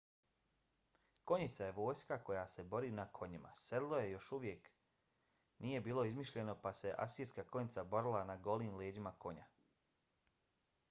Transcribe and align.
konjica 1.31 1.65
je 1.65 1.73
vojska 1.79 2.15
koja 2.29 2.45
se 2.53 2.63
bori 2.71 2.87
na 2.99 3.03
konjima. 3.17 3.51
sedlo 3.63 3.99
još 4.13 4.29
uvijek 4.37 4.69
nije 5.65 5.81
bilo 5.87 6.05
izmišljeno 6.11 6.55
pa 6.63 6.73
se 6.81 6.93
asirska 7.05 7.45
konjica 7.57 7.83
borila 7.93 8.23
na 8.31 8.37
golim 8.49 8.73
leđima 8.81 9.13
konja 9.27 9.45